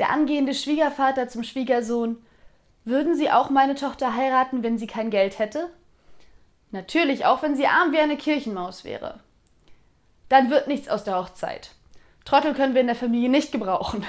Der 0.00 0.08
angehende 0.08 0.54
Schwiegervater 0.54 1.28
zum 1.28 1.44
Schwiegersohn. 1.44 2.16
Würden 2.86 3.14
Sie 3.14 3.30
auch 3.30 3.50
meine 3.50 3.74
Tochter 3.74 4.16
heiraten, 4.16 4.62
wenn 4.62 4.78
sie 4.78 4.86
kein 4.86 5.10
Geld 5.10 5.38
hätte? 5.38 5.68
Natürlich, 6.70 7.26
auch 7.26 7.42
wenn 7.42 7.54
sie 7.54 7.66
arm 7.66 7.92
wie 7.92 7.98
eine 7.98 8.16
Kirchenmaus 8.16 8.82
wäre. 8.82 9.20
Dann 10.30 10.48
wird 10.48 10.68
nichts 10.68 10.88
aus 10.88 11.04
der 11.04 11.18
Hochzeit. 11.18 11.72
Trottel 12.24 12.54
können 12.54 12.72
wir 12.72 12.80
in 12.80 12.86
der 12.86 12.96
Familie 12.96 13.28
nicht 13.28 13.52
gebrauchen. 13.52 14.06